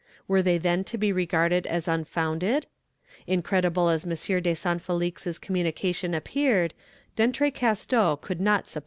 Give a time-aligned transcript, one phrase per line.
[0.27, 2.65] Were they then to be regarded as unfounded?
[3.27, 4.09] Incredible as M.
[4.41, 6.73] de Saint Felix's communication appeared,
[7.15, 8.79] D'Entrecasteaux could not suppose so.